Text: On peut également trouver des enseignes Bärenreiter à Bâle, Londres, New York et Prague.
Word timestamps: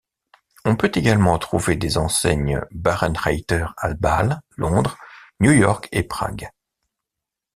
On 0.65 0.77
peut 0.77 0.89
également 0.95 1.37
trouver 1.37 1.75
des 1.75 1.99
enseignes 1.99 2.59
Bärenreiter 2.71 3.67
à 3.77 3.93
Bâle, 3.93 4.41
Londres, 4.57 4.97
New 5.39 5.51
York 5.51 5.89
et 5.91 6.01
Prague. 6.01 6.49